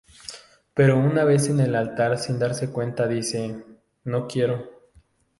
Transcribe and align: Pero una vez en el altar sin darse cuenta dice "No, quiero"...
Pero 0.73 0.97
una 0.97 1.25
vez 1.25 1.47
en 1.49 1.59
el 1.59 1.75
altar 1.75 2.17
sin 2.17 2.39
darse 2.39 2.71
cuenta 2.71 3.07
dice 3.07 3.63
"No, 4.05 4.25
quiero"... 4.27 4.67